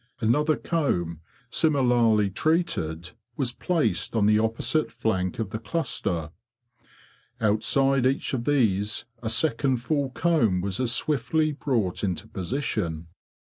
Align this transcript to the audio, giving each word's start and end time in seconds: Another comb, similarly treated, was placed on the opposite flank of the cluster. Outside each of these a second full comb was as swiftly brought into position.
Another 0.19 0.55
comb, 0.55 1.19
similarly 1.51 2.31
treated, 2.31 3.11
was 3.37 3.53
placed 3.53 4.15
on 4.15 4.25
the 4.25 4.39
opposite 4.39 4.91
flank 4.91 5.37
of 5.37 5.51
the 5.51 5.59
cluster. 5.59 6.31
Outside 7.39 8.07
each 8.07 8.33
of 8.33 8.45
these 8.45 9.05
a 9.21 9.29
second 9.29 9.77
full 9.77 10.09
comb 10.09 10.59
was 10.61 10.79
as 10.79 10.91
swiftly 10.91 11.51
brought 11.51 12.03
into 12.03 12.27
position. 12.27 13.09